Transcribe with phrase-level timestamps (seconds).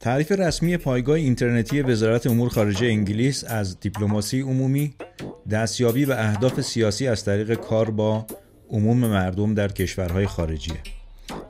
[0.00, 4.94] تعریف رسمی پایگاه اینترنتی وزارت امور خارجه انگلیس از دیپلماسی عمومی
[5.50, 8.26] دستیابی به اهداف سیاسی از طریق کار با
[8.70, 10.76] عموم مردم در کشورهای خارجیه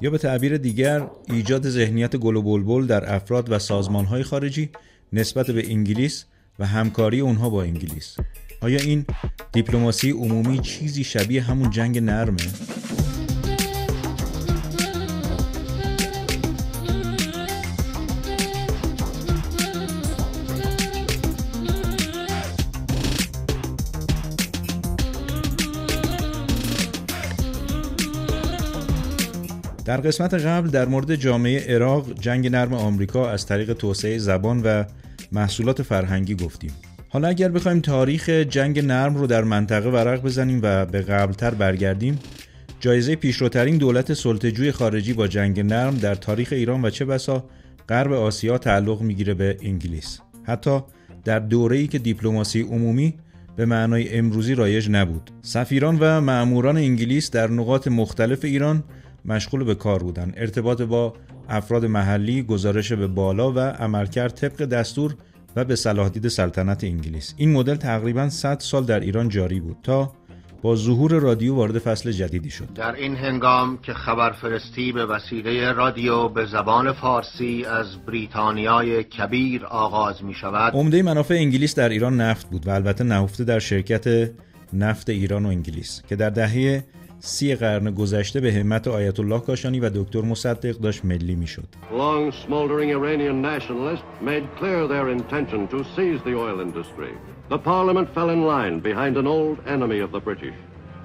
[0.00, 4.71] یا به تعبیر دیگر ایجاد ذهنیت گل و بلبل در افراد و سازمانهای خارجی
[5.12, 6.25] نسبت به انگلیس
[6.59, 8.17] و همکاری اونها با انگلیس
[8.61, 9.07] آیا این
[9.53, 12.79] دیپلماسی عمومی چیزی شبیه همون جنگ نرمه؟
[29.90, 34.84] در قسمت قبل در مورد جامعه عراق جنگ نرم آمریکا از طریق توسعه زبان و
[35.33, 36.70] محصولات فرهنگی گفتیم.
[37.08, 42.19] حالا اگر بخوایم تاریخ جنگ نرم رو در منطقه ورق بزنیم و به قبلتر برگردیم
[42.80, 47.44] جایزه پیشروترین دولت سلطجوی خارجی با جنگ نرم در تاریخ ایران و چه بسا
[47.88, 50.20] غرب آسیا تعلق می‌گیره به انگلیس.
[50.42, 50.80] حتی
[51.25, 53.14] در دوره‌ای که دیپلماسی عمومی
[53.56, 55.30] به معنای امروزی رایج نبود.
[55.42, 58.84] سفیران و مأموران انگلیس در نقاط مختلف ایران
[59.24, 61.14] مشغول به کار بودند ارتباط با
[61.48, 65.14] افراد محلی گزارش به بالا و عملکرد طبق دستور
[65.56, 67.34] و به صلاح دید سلطنت انگلیس.
[67.36, 70.12] این مدل تقریبا 100 سال در ایران جاری بود تا
[70.62, 72.72] با ظهور رادیو وارد فصل جدیدی شد.
[72.74, 80.24] در این هنگام که خبرفرستی به وسیله رادیو به زبان فارسی از بریتانیای کبیر آغاز
[80.24, 84.30] می شود عمده منافع انگلیس در ایران نفت بود و البته نهفته در شرکت
[84.72, 86.84] نفت ایران و انگلیس که در دهه
[87.20, 91.68] سی قرن گذشته به همت آیت الله کاشانی و دکتر مصدق داشت ملی می‌شد.
[91.92, 97.12] Long smoldering Iranian nationalists made clear their intention to seize the oil industry.
[97.50, 100.58] The parliament fell in line behind an old enemy of the British.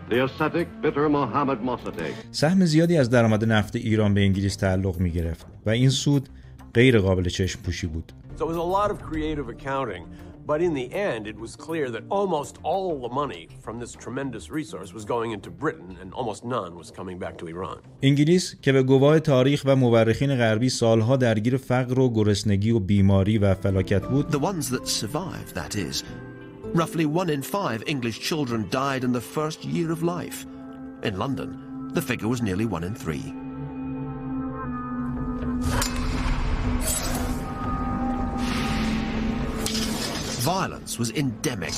[0.10, 2.14] The ascetic, bitter Mohammed Mossadegh.
[2.32, 6.30] سهم زیادی از درآمد نفت ایران به انگلیس تعلق می گرفت و این سود
[6.74, 8.14] غیر قابل چشم پوشی بود.
[8.38, 10.04] So it was a lot of creative accounting.
[10.47, 14.51] But in the end, it was clear that almost all the money from this tremendous
[14.51, 17.79] resource was going into Britain and almost none was coming back to Iran.
[18.03, 23.39] انگلیس که به گواه تاریخ و مورخین غربی سالها درگیر فقر و گرسنگی و بیماری
[23.39, 26.05] و فلاکت بود The ones that survived, that is.
[26.75, 30.47] Roughly one in five English children died in the first year of life.
[31.03, 31.51] In London,
[31.95, 33.44] the figure was nearly one in three.
[40.45, 41.75] Violence was endemic.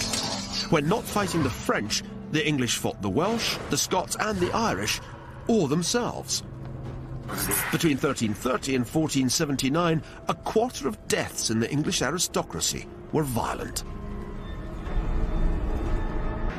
[0.70, 5.00] When not fighting the French, the English fought the Welsh, the Scots, and the Irish,
[5.48, 6.42] or themselves.
[7.70, 13.84] Between 1330 and 1479, a quarter of deaths in the English aristocracy were violent.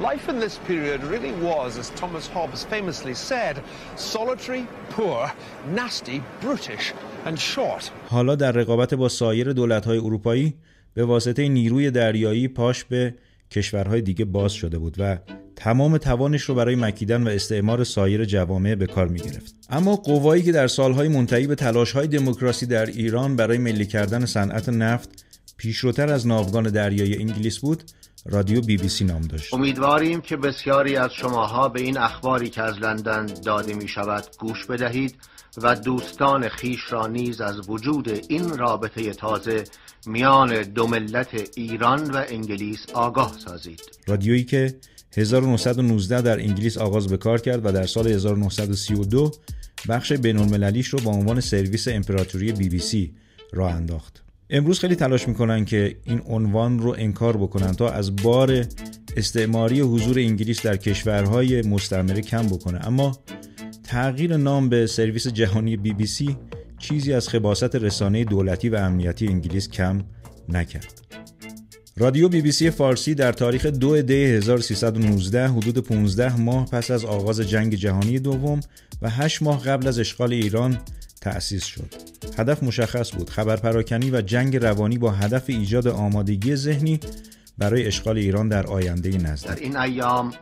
[0.02, 3.64] Life in this period really was, as Thomas Hobbes famously said,
[3.96, 5.32] solitary, poor,
[5.68, 6.94] nasty, brutish,
[7.26, 7.92] and short.
[8.10, 10.54] حالا در رقابت با سایر دولت‌های اروپایی
[10.99, 13.15] به واسطه نیروی دریایی پاش به
[13.51, 15.19] کشورهای دیگه باز شده بود و
[15.57, 19.55] تمام توانش رو برای مکیدن و استعمار سایر جوامع به کار می گرفت.
[19.71, 24.69] اما قوایی که در سالهای منتهی به تلاشهای دموکراسی در ایران برای ملی کردن صنعت
[24.69, 25.25] نفت
[25.57, 27.83] پیشروتر از ناوگان دریایی انگلیس بود
[28.27, 32.63] رادیو بی بی سی نام داشت امیدواریم که بسیاری از شماها به این اخباری که
[32.63, 35.15] از لندن داده می شود گوش بدهید
[35.63, 39.65] و دوستان خیش را نیز از وجود این رابطه تازه
[40.07, 44.75] میان دو ملت ایران و انگلیس آگاه سازید رادیویی که
[45.17, 49.33] 1919 در انگلیس آغاز به کار کرد و در سال 1932
[49.89, 53.15] بخش بین‌المللیش رو با عنوان سرویس امپراتوری بی بی سی
[53.53, 54.23] راه انداخت.
[54.51, 58.65] امروز خیلی تلاش می‌کنن که این عنوان رو انکار بکنن تا از بار
[59.17, 63.19] استعماری حضور انگلیس در کشورهای مستعمره کم بکنه اما
[63.89, 66.37] تغییر نام به سرویس جهانی بی بی سی
[66.79, 70.05] چیزی از خباست رسانه دولتی و امنیتی انگلیس کم
[70.49, 71.01] نکرد.
[71.97, 77.05] رادیو بی بی سی فارسی در تاریخ 2 دی 1319 حدود 15 ماه پس از
[77.05, 78.61] آغاز جنگ جهانی دوم
[79.03, 80.79] و 8 ماه قبل از اشغال ایران
[81.21, 81.95] تأسیس شد.
[82.39, 87.01] هدف مشخص بود خبر پراکنی و جنگ روانی با هدف ایجاد آمادگی ذهنی
[87.59, 89.63] برای اشغال ایران در آینده در نزدیک.
[89.63, 90.33] این ایام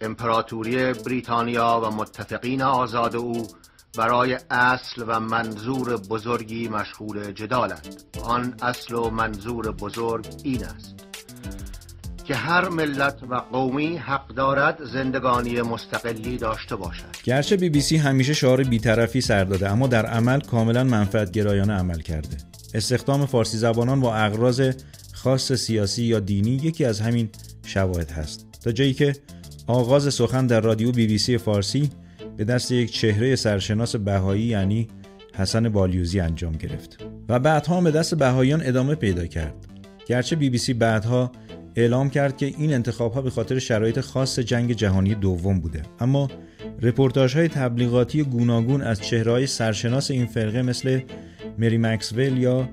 [0.00, 3.46] امپراتوری بریتانیا و متفقین آزاد او
[3.98, 10.94] برای اصل و منظور بزرگی مشغول جدالند آن اصل و منظور بزرگ این است
[12.24, 17.96] که هر ملت و قومی حق دارد زندگانی مستقلی داشته باشد گرچه بی بی سی
[17.96, 22.36] همیشه شعار بیطرفی سر داده اما در عمل کاملا منفعت گرایانه عمل کرده.
[22.74, 24.72] استخدام فارسی زبانان با اغراض
[25.12, 27.28] خاص سیاسی یا دینی یکی از همین
[27.64, 28.46] شواهد هست.
[28.64, 29.12] تا جایی که
[29.70, 31.90] آغاز سخن در رادیو بی بی سی فارسی
[32.36, 34.88] به دست یک چهره سرشناس بهایی یعنی
[35.34, 39.54] حسن بالیوزی انجام گرفت و بعدها به دست بهاییان ادامه پیدا کرد.
[40.06, 41.32] گرچه بی بی سی بعدها
[41.76, 45.82] اعلام کرد که این انتخاب ها به خاطر شرایط خاص جنگ جهانی دوم بوده.
[46.00, 46.28] اما
[46.82, 51.00] رپورتاج های تبلیغاتی گوناگون از چهره‌های سرشناس این فرقه مثل
[51.58, 52.68] مری مکسول یا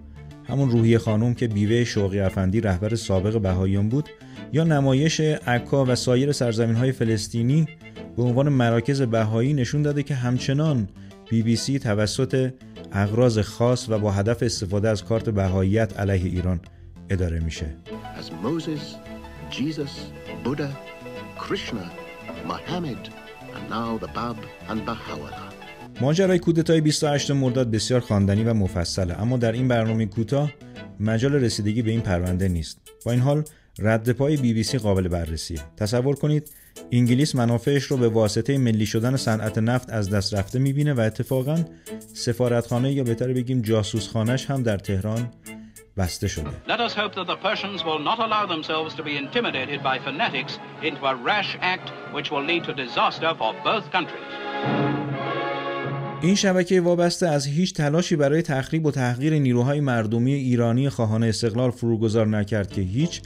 [0.47, 4.09] همون روحی خانم که بیوه شوقی افندی رهبر سابق بهاییان بود
[4.53, 7.67] یا نمایش عکا و سایر سرزمین های فلسطینی
[8.17, 10.87] به عنوان مراکز بهایی نشون داده که همچنان
[11.29, 12.53] بی بی سی توسط
[12.91, 16.59] اغراض خاص و با هدف استفاده از کارت بهاییت علیه ایران
[17.09, 17.65] اداره میشه.
[18.19, 18.83] As Moses,
[19.51, 19.93] Jesus,
[20.43, 20.69] Buddha,
[21.39, 21.85] Krishna,
[22.51, 23.03] Muhammad,
[23.55, 24.37] and now the Bab
[24.69, 25.47] and Baha'u'llah.
[26.01, 30.51] ماجرای کودتای 28 مرداد بسیار خواندنی و مفصله اما در این برنامه کوتاه
[30.99, 32.79] مجال رسیدگی به این پرونده نیست.
[33.05, 33.43] با این حال
[33.79, 35.59] رد پای بی بی سی قابل بررسیه.
[35.77, 36.51] تصور کنید
[36.91, 41.63] انگلیس منافعش رو به واسطه ملی شدن صنعت نفت از دست رفته می‌بینه و اتفاقا
[42.13, 45.31] سفارتخانه یا بهتر بگیم جاسوسخانهش هم در تهران
[45.97, 46.49] بسته شده.
[46.67, 50.53] Let us hope that the Persians will not allow themselves to be intimidated by fanatics
[50.83, 54.27] into a rash act which will lead to disaster for both countries.
[56.21, 61.71] این شبکه وابسته از هیچ تلاشی برای تخریب و تحقیر نیروهای مردمی ایرانی خواهان استقلال
[61.71, 63.21] فروگذار نکرد که هیچ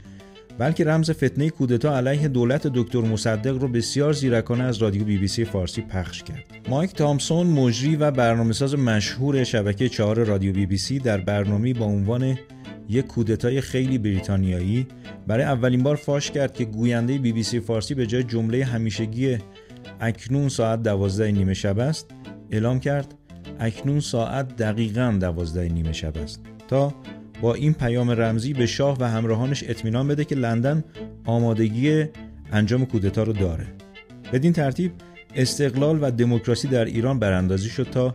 [0.58, 5.28] بلکه رمز فتنه کودتا علیه دولت دکتر مصدق رو بسیار زیرکانه از رادیو بی بی
[5.28, 6.44] سی فارسی پخش کرد.
[6.68, 11.84] مایک تامسون مجری و برنامه‌ساز مشهور شبکه چهار رادیو بی بی سی در برنامه با
[11.84, 12.38] عنوان
[12.88, 14.86] یک کودتای خیلی بریتانیایی
[15.26, 19.38] برای اولین بار فاش کرد که گوینده بی بی سی فارسی به جای جمله همیشگی
[20.00, 22.10] اکنون ساعت دوازده نیمه شب است
[22.50, 23.14] اعلام کرد
[23.60, 26.94] اکنون ساعت دقیقا دوازده نیمه شب است تا
[27.42, 30.84] با این پیام رمزی به شاه و همراهانش اطمینان بده که لندن
[31.24, 32.04] آمادگی
[32.52, 33.66] انجام کودتا رو داره
[34.32, 34.92] بدین ترتیب
[35.34, 38.12] استقلال و دموکراسی در ایران براندازی شد تا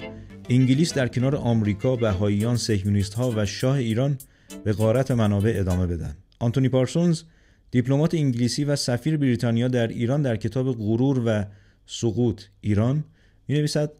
[0.50, 4.18] انگلیس در کنار آمریکا، بهاییان، صهیونیست ها و شاه ایران
[4.64, 6.16] به غارت منابع ادامه بدن.
[6.40, 7.24] آنتونی پارسونز
[7.72, 11.46] دیپلمات انگلیسی و سفیر بریتانیا در ایران در کتاب غرور و
[11.86, 13.04] سقوط ایران
[13.48, 13.92] می نویسد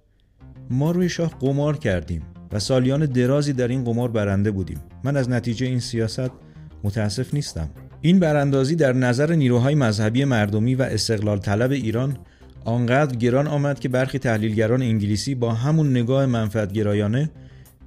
[0.70, 2.22] ما روی شاه قمار کردیم
[2.52, 4.80] و سالیان درازی در این قمار برنده بودیم.
[5.04, 6.32] من از نتیجه این سیاست
[6.84, 7.70] متاسف نیستم.
[8.02, 12.18] این براندازی در نظر نیروهای مذهبی مردمی و استقلال طلب ایران
[12.66, 17.30] آنقدر گران آمد که برخی تحلیلگران انگلیسی با همون نگاه منفعتگرایانه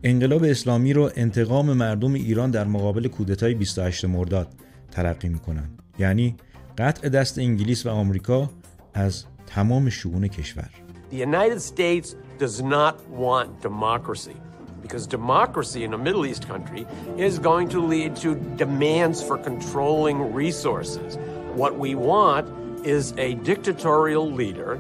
[0.03, 4.49] انقلاب اسلامی رو انتقام مردم ایران در مقابل کودتای 28 مرداد
[4.91, 6.37] تلقی می‌کنن یعنی
[6.79, 8.51] قطع دست انگلیس و آمریکا
[8.95, 10.71] از تمام شؤون کشور.
[11.13, 14.36] The United States does not want democracy
[14.82, 16.86] because democracy in a Middle East country
[17.18, 21.18] is going to lead to demands for controlling resources.
[21.56, 22.46] What we want
[22.86, 24.72] is a dictatorial leader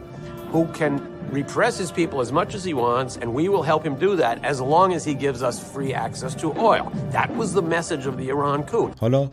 [0.51, 0.93] who can
[1.31, 4.35] repress his people as much as he wants, and we will help him do that
[4.45, 6.91] as long as he gives us free access to oil.
[7.17, 8.91] That was the message of the Iran coup.
[8.99, 9.29] حالا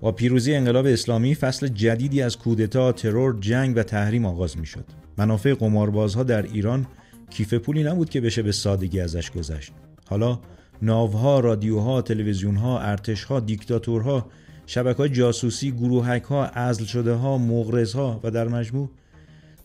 [0.00, 4.84] با پیروزی انقلاب اسلامی فصل جدیدی از کودتا، ترور، جنگ و تحریم آغاز می شد.
[5.18, 6.86] منافع قماربازها در ایران
[7.29, 9.71] کیف پولی نبود که بشه به سادگی ازش گذشت.
[10.05, 10.39] حالا
[10.81, 14.29] ناوها، رادیوها، تلویزیونها، ارتشها، دیکتاتورها،
[14.65, 18.89] شبکه جاسوسی، گروهک ها، ازل شده ها، مغرزها و در مجموع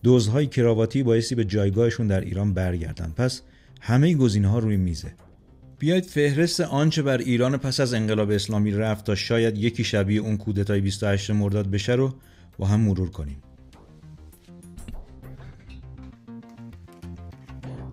[0.02, 3.12] دوزهای کراواتی بایستی به جایگاهشون در ایران برگردن.
[3.16, 3.42] پس
[3.80, 5.12] همه گزینه ها روی میزه.
[5.78, 10.36] بیایید فهرست آنچه بر ایران پس از انقلاب اسلامی رفت تا شاید یکی شبیه اون
[10.36, 12.14] کودتای 28 مرداد بشه رو
[12.58, 13.36] با هم مرور کنیم.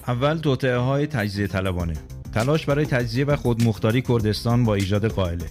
[0.10, 1.94] اول توطعه های تجزیه طلبانه.
[2.34, 5.46] تلاش برای تجزیه و خودمختاری کردستان با ایجاد قائله.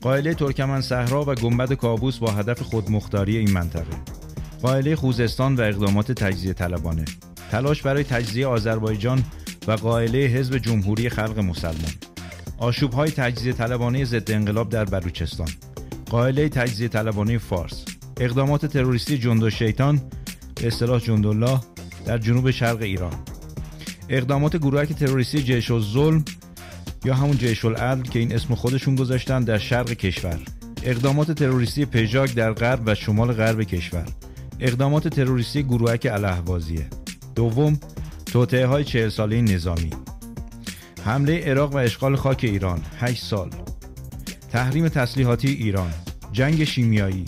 [0.00, 3.96] قائله ترکمن صحرا و گنبد کابوس با هدف خودمختاری این منطقه.
[4.62, 7.04] قائله خوزستان و اقدامات تجزیه طلبانه.
[7.50, 9.24] تلاش برای تجزیه آذربایجان
[9.68, 11.92] و قائله حزب جمهوری خلق مسلمان.
[12.58, 15.48] آشوب های تجزیه طلبانه ضد انقلاب در بلوچستان.
[16.10, 17.84] قائله تجزیه طلبانه فارس.
[18.20, 20.00] اقدامات تروریستی جند و شیطان
[20.54, 21.60] به اصطلاح جندالله
[22.06, 23.35] در جنوب شرق ایران.
[24.08, 26.24] اقدامات گروهک تروریستی جیش ظلم
[27.04, 30.38] یا همون جیش العدل که این اسم خودشون گذاشتن در شرق کشور.
[30.82, 34.04] اقدامات تروریستی پژاک در غرب و شمال غرب کشور.
[34.60, 36.86] اقدامات تروریستی گروهک الاهوازیه.
[37.34, 37.78] دوم
[38.26, 39.90] توطعه های چهل ساله نظامی.
[41.04, 43.50] حمله عراق و اشغال خاک ایران 8 سال.
[44.52, 45.90] تحریم تسلیحاتی ایران
[46.32, 47.24] جنگ شیمیایی.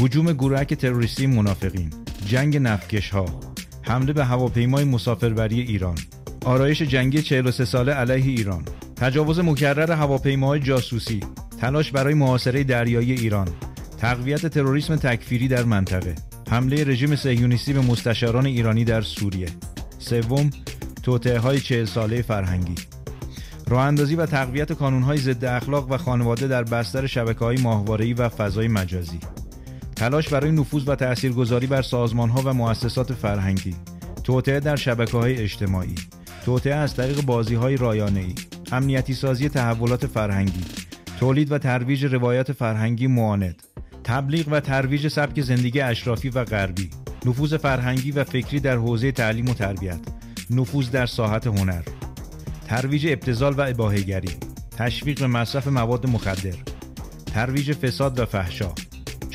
[0.00, 1.90] هجوم گروهک تروریستی منافقین.
[2.26, 3.45] جنگ نفتکش ها
[3.88, 5.98] حمله به هواپیمای مسافربری ایران.
[6.44, 8.64] آرایش جنگی 43 ساله علیه ایران.
[8.96, 11.20] تجاوز مکرر هواپیماهای جاسوسی.
[11.60, 13.48] تلاش برای محاصره دریایی ایران.
[13.98, 16.14] تقویت تروریسم تکفیری در منطقه.
[16.50, 19.48] حمله رژیم صهیونیستی به مستشاران ایرانی در سوریه.
[19.98, 20.50] سوم
[21.02, 22.74] توطئه های 40 ساله فرهنگی.
[23.68, 28.28] راه اندازی و تقویت کانونهای ضد اخلاق و خانواده در بستر شبکه های ماهواره‌ای و
[28.28, 29.18] فضای مجازی.
[29.96, 33.74] تلاش برای نفوذ و تاثیرگذاری بر سازمانها و مؤسسات فرهنگی.
[34.24, 35.94] توطعه در شبکه های اجتماعی.
[36.44, 38.34] توطعه از طریق بازی های رایانه ای
[38.72, 40.64] امنیتی سازی تحولات فرهنگی.
[41.20, 43.62] تولید و ترویج روایات فرهنگی معاند.
[44.04, 46.90] تبلیغ و ترویج سبک زندگی اشرافی و غربی.
[47.26, 50.00] نفوذ فرهنگی و فکری در حوزه تعلیم و تربیت.
[50.50, 51.82] نفوذ در ساحت هنر.
[52.66, 54.36] ترویج ابتزال و اباههگری
[54.78, 56.54] تشویق به مصرف مواد مخدر.
[57.26, 58.72] ترویج فساد و فحشا.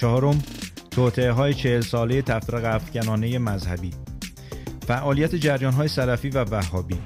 [0.01, 0.43] چهارم
[0.91, 3.91] توطعه های چهل ساله تفرق افکنانه مذهبی.
[4.87, 6.97] فعالیت جریان های سلفی و وهابی.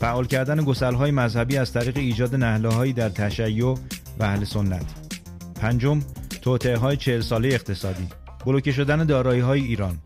[0.00, 3.74] فعال کردن گسل های مذهبی از طریق ایجاد نهله هایی در تشیع
[4.18, 4.84] و اهل سنت.
[5.60, 6.00] پنجم
[6.42, 8.08] توطعه های چهل ساله اقتصادی.
[8.46, 9.98] بلوکه شدن دارایی های ایران.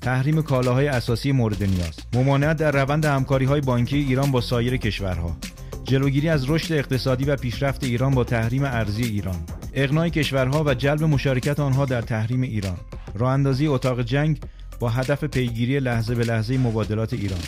[0.00, 1.96] تحریم کالاهای اساسی مورد نیاز.
[2.14, 5.36] ممانعت در روند همکاری های بانکی ایران با سایر کشورها.
[5.84, 9.46] جلوگیری از رشد اقتصادی و پیشرفت ایران با تحریم ارزی ایران.
[9.74, 12.76] اقناع کشورها و جلب مشارکت آنها در تحریم ایران.
[13.14, 14.40] راه اندازی اتاق جنگ
[14.80, 17.40] با هدف پیگیری لحظه به لحظه مبادلات ایران.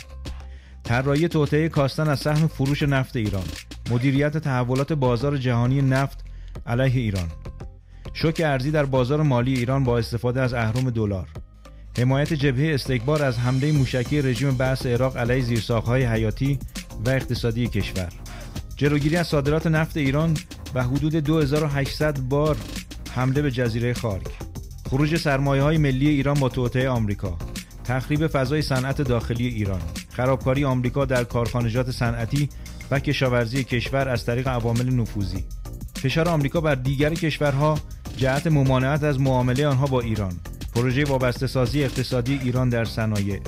[0.83, 3.43] طراحی توطئه کاستن از سهم فروش نفت ایران.
[3.91, 6.25] مدیریت تحولات بازار جهانی نفت
[6.65, 7.27] علیه ایران.
[8.13, 11.27] شوک ارزی در بازار مالی ایران با استفاده از اهرم دلار.
[11.97, 16.59] حمایت جبهه استکبار از حمله موشکی رژیم بعث عراق علیه زیرساختهای حیاتی
[17.05, 18.09] و اقتصادی کشور.
[18.75, 20.37] جلوگیری از صادرات نفت ایران
[20.75, 22.57] و حدود 2800 بار
[23.11, 24.27] حمله به جزیره خارک.
[24.89, 27.37] خروج سرمایه های ملی ایران با توطعه آمریکا.
[27.83, 29.81] تخریب فضای صنعت داخلی ایران.
[30.09, 32.49] خرابکاری آمریکا در کارخانجات صنعتی
[32.91, 35.45] و کشاورزی کشور از طریق عوامل نفوذی.
[35.95, 37.79] فشار آمریکا بر دیگر کشورها
[38.17, 40.33] جهت ممانعت از معامله آنها با ایران.
[40.75, 43.39] پروژه وابسته سازی اقتصادی ایران در صنایع.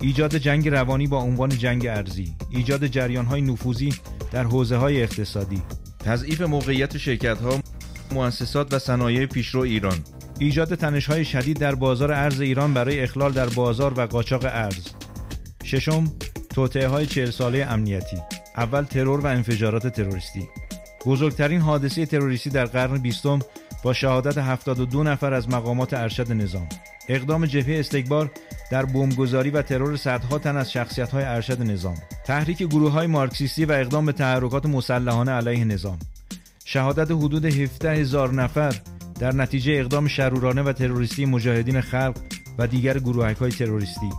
[0.00, 3.94] ایجاد جنگ روانی با عنوان جنگ ارزی ایجاد جریان های نفوذی
[4.32, 5.62] در حوزه های اقتصادی.
[6.04, 7.60] تضعیف موقعیت شرکت ها
[8.12, 9.98] مؤسسات و صنایع پیشرو ایران.
[10.38, 14.86] ایجاد تنش های شدید در بازار ارز ایران برای اخلال در بازار و قاچاق ارز.
[15.64, 16.12] ششم
[16.54, 18.16] توطعه های چهل ساله امنیتی.
[18.56, 20.48] اول ترور و انفجارات تروریستی.
[21.06, 23.38] بزرگترین حادثه تروریستی در قرن بیستم
[23.82, 26.68] با شهادت 72 نفر از مقامات ارشد نظام.
[27.08, 28.30] اقدام جبهه استکبار
[28.70, 31.94] در بمبگذاری و ترور صدها تن از شخصیت‌های ارشد نظام.
[32.26, 35.98] تحریک گروه های مارکسیستی و اقدام به تحرکات مسلحانه علیه نظام.
[36.64, 38.74] شهادت حدود 17 هزار نفر
[39.20, 42.16] در نتیجه اقدام شرورانه و تروریستی مجاهدین خلق
[42.58, 44.10] و دیگر گروهک های تروریستی.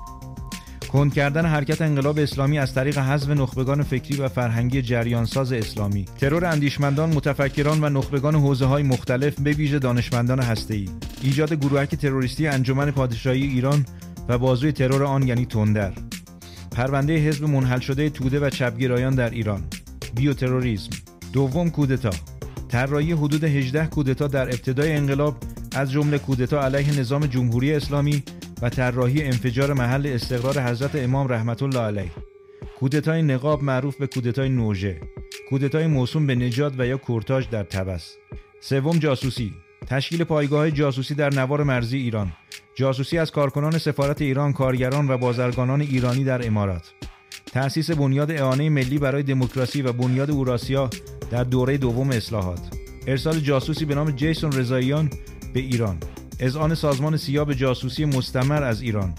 [0.92, 6.06] کند کردن حرکت انقلاب اسلامی از طریق حذف نخبگان فکری و فرهنگی جریانساز اسلامی.
[6.20, 10.90] ترور اندیشمندان متفکران و نخبگان حوزه های مختلف به ویژه دانشمندان هسته‌ای.
[11.22, 13.86] ایجاد گروهک تروریستی انجمن پادشاهی ایران
[14.32, 15.92] و بازوی ترور آن یعنی تندر.
[16.72, 19.64] پرونده حزب منحل شده توده و چپگرایان در ایران.
[20.16, 20.90] بیوتروریسم.
[21.34, 22.10] دوم کودتا.
[22.70, 25.38] طراحی حدود 18 کودتا در ابتدای انقلاب
[25.76, 28.24] از جمله کودتا علیه نظام جمهوری اسلامی
[28.62, 32.12] و طراحی انفجار محل استقرار حضرت امام رحمت الله علیه.
[32.80, 35.02] کودتای نقاب معروف به کودتای نوژه.
[35.50, 38.16] کودتای موسوم به نجات و یا کورتاژ در تبس.
[38.62, 39.54] سوم جاسوسی.
[39.88, 42.32] تشکیل پایگاه جاسوسی در نوار مرزی ایران.
[42.76, 46.92] جاسوسی از کارکنان سفارت ایران کارگران و بازرگانان ایرانی در امارات.
[47.46, 50.90] تأسیس بنیاد اعانه ملی برای دموکراسی و بنیاد اوراسیا
[51.32, 52.60] در دوره دوم اصلاحات.
[53.08, 55.10] ارسال جاسوسی به نام جیسون رضاییان
[55.54, 55.98] به ایران.
[56.40, 59.14] اذعان سازمان سیا به جاسوسی مستمر از ایران.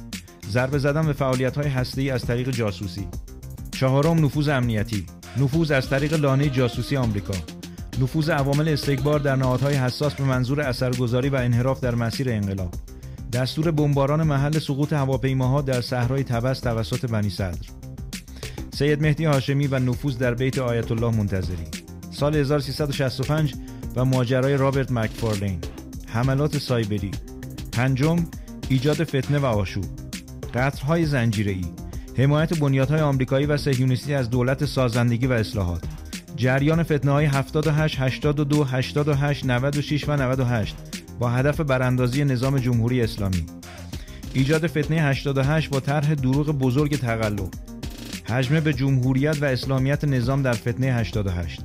[0.51, 3.09] ضربه زدن به فعالیت های هسته‌ای از طریق جاسوسی.
[3.73, 5.07] چهارم نفوذ امنیتی.
[5.37, 7.35] نفوذ از طریق لانه جاسوسی آمریکا.
[8.01, 12.75] نفوذ عوامل استکبار در نهادهای حساس به منظور اثرگذاری و انحراف در مسیر انقلاب.
[13.33, 17.69] دستور بمباران محل سقوط هواپیماها در صحرای تبس توسط بنی صدر.
[18.75, 21.67] سید مهدی هاشمی و نفوذ در بیت آیت الله منتظری.
[22.11, 23.55] سال 1365
[23.97, 25.59] و ماجرای رابرت مکفارلین.
[26.07, 27.11] حملات سایبری.
[27.73, 28.17] پنجم
[28.69, 29.85] ایجاد فتنه و آشوب.
[30.55, 31.65] قطرهای زنجیره‌ای.
[32.19, 35.83] حمایت بنیادهای آمریکایی و صهیونیستی از دولت سازندگی و اصلاحات.
[36.37, 40.77] جریان فتنه های 78 82 88 96 و 98
[41.19, 43.47] با هدف براندازی نظام جمهوری اسلامی.
[44.35, 47.49] ایجاد فتنه 88 با طرح دروغ بزرگ تقلب.
[48.29, 51.61] حجمه به جمهوریت و اسلامیت نظام در فتنه 88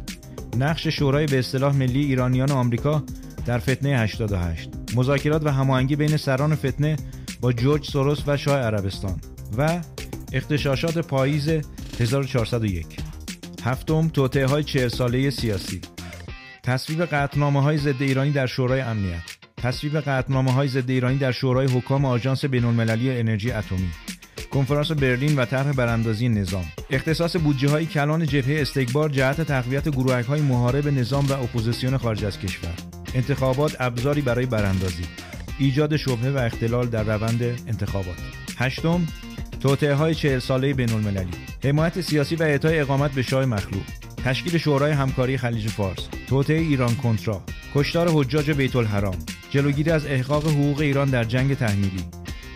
[0.58, 3.04] نقش شورای به اصطلاح ملی ایرانیان آمریکا
[3.46, 6.98] در فتنه 88 مذاکرات و هماهنگی بین سران فتنه
[7.42, 9.22] با جورج سوروس و شاه عربستان
[9.58, 9.80] و
[10.34, 11.50] اغتشاشات پاییز
[12.00, 13.07] 1401
[13.68, 15.82] هفتم توطئه های 40 ساله سیاسی.
[16.64, 19.38] تصویب قطعنامه های ضد ایرانی در شورای امنیت.
[19.58, 23.90] تصویب قطعنامه های ضد ایرانی در شورای حکام آژانس بین‌المللی انرژی اتمی.
[24.52, 26.66] کنفرانس برلین و طرح براندازی نظام.
[26.90, 32.26] اختصاص بودجه های کلان جبهه استکبار جهت تقویت گروهک های محارب نظام و اپوزیسیون خارج
[32.26, 32.74] از کشور.
[33.14, 35.04] انتخابات ابزاری برای براندازی.
[35.60, 38.18] ایجاد شبهه و اختلال در روند انتخابات.
[38.58, 39.08] هشتم
[39.60, 41.32] توطئه های چهل ساله بین المللی
[41.64, 43.84] حمایت سیاسی و اعطای اقامت به شاه مخلوق
[44.26, 47.42] تشکیل شورای همکاری خلیج فارس توطئه ایران کنترا
[47.76, 49.16] کشتار حجاج بیت الحرام
[49.50, 52.04] جلوگیری از احقاق حقوق ایران در جنگ تحمیلی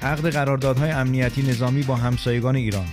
[0.01, 2.87] عقد قراردادهای امنیتی نظامی با همسایگان ایران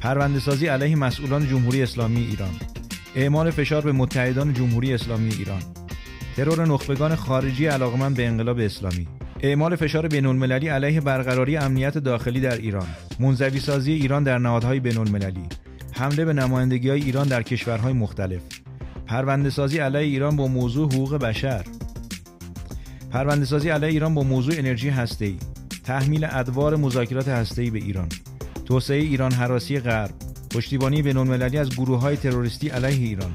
[0.00, 2.50] پروندهسازی علیه مسئولان جمهوری اسلامی ایران
[3.16, 5.62] اعمال فشار به متحدان جمهوری اسلامی ایران
[6.36, 9.06] ترور نخبگان خارجی علاقمند به انقلاب اسلامی.
[9.42, 12.86] اعمال فشار بین‌المللی علیه برقراری امنیت داخلی در ایران.
[13.20, 15.42] منزوی سازی ایران در نهادهای بین‌المللی.
[15.92, 18.42] حمله به نمایندگی های ایران در کشورهای مختلف.
[19.06, 21.64] پرونده سازی علیه ایران با موضوع حقوق بشر.
[23.10, 25.36] پرونده سازی علیه ایران با موضوع انرژی هسته‌ای.
[25.84, 28.08] تحمیل ادوار مذاکرات هسته‌ای به ایران.
[28.64, 30.14] توسعه ایران حراسی غرب.
[30.54, 33.32] پشتیبانی بین‌المللی از گروه‌های تروریستی علیه ایران.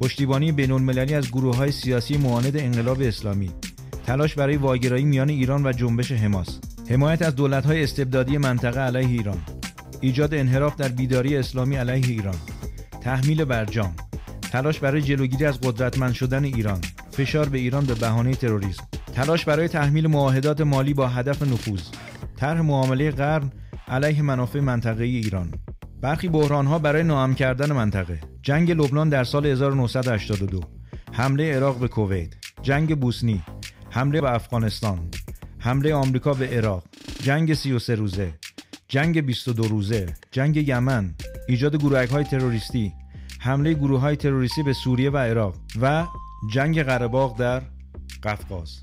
[0.00, 3.50] پشتیبانی بین‌المللی از گروه‌های سیاسی معاند انقلاب اسلامی.
[4.06, 6.58] تلاش برای واگرایی میان ایران و جنبش حماس.
[6.90, 9.38] حمایت از دولت‌های استبدادی منطقه علیه ایران.
[10.00, 12.36] ایجاد انحراف در بیداری اسلامی علیه ایران.
[13.00, 13.94] تحمیل برجام.
[14.52, 16.80] تلاش برای جلوگیری از قدرتمند شدن ایران.
[17.12, 18.84] فشار به ایران به بهانه تروریسم.
[19.14, 21.82] تلاش برای تحمیل معاهدات مالی با هدف نفوذ.
[22.36, 23.52] طرح معامله قرن
[23.88, 25.50] علیه منافع منطقه ایران.
[26.00, 28.20] برخی بحرانها برای ناام کردن منطقه.
[28.42, 30.60] جنگ لبنان در سال 1982
[31.12, 32.28] حمله عراق به کویت.
[32.62, 33.42] جنگ بوسنی.
[33.92, 34.98] حمله به افغانستان
[35.58, 36.84] حمله آمریکا به عراق
[37.22, 38.34] جنگ 33 روزه
[38.88, 41.14] جنگ 22 روزه جنگ یمن
[41.48, 42.92] ایجاد گروهک های تروریستی
[43.40, 46.06] حمله گروه های تروریستی به سوریه و عراق و
[46.52, 47.62] جنگ قرهباغ در
[48.22, 48.82] قفقاز.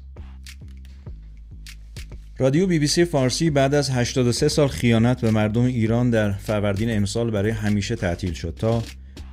[2.37, 6.97] رادیو بی بی سی فارسی بعد از 83 سال خیانت به مردم ایران در فروردین
[6.97, 8.83] امسال برای همیشه تعطیل شد تا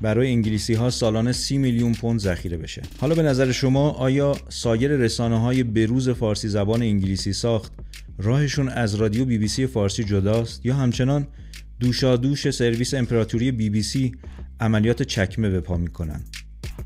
[0.01, 2.83] برای انگلیسی ها سالانه 30 میلیون پوند ذخیره بشه.
[3.01, 7.73] حالا به نظر شما آیا سایر رسانه های بروز فارسی زبان انگلیسی ساخت
[8.19, 11.27] راهشون از رادیو بی بی سی فارسی جداست؟ یا همچنان
[11.81, 14.13] دوشادوش سرویس امپراتوری بی بی سی
[14.61, 16.21] عملیات چکمه به پا می‌کنن؟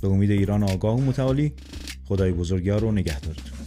[0.01, 1.53] به امید ایران آگاه و متعالی
[2.05, 3.60] خدای بزرگیار رو نگهدارتون.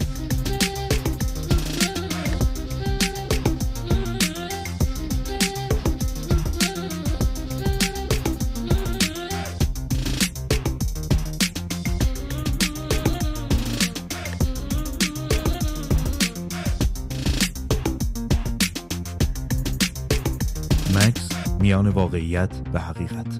[21.74, 23.40] میان واقعیت و حقیقت.